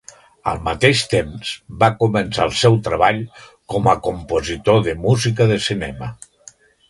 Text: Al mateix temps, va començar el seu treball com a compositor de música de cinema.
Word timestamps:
Al 0.51 0.61
mateix 0.67 1.01
temps, 1.11 1.51
va 1.83 1.89
començar 1.99 2.47
el 2.49 2.55
seu 2.61 2.79
treball 2.89 3.21
com 3.75 3.91
a 3.93 3.97
compositor 4.09 4.83
de 4.89 4.99
música 5.05 5.51
de 5.55 5.61
cinema. 5.69 6.11